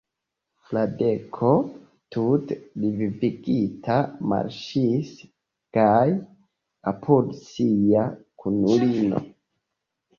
[0.69, 1.51] Fradeko
[2.15, 3.99] tute revivigita
[4.33, 5.15] marŝis
[5.81, 6.19] gaje
[6.97, 8.11] apud sia
[8.45, 9.29] kunulino.